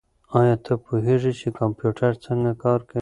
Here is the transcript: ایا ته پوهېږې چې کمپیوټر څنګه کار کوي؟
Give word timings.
ایا 0.39 0.55
ته 0.65 0.73
پوهېږې 0.85 1.33
چې 1.39 1.47
کمپیوټر 1.59 2.11
څنګه 2.25 2.51
کار 2.63 2.79
کوي؟ 2.89 2.99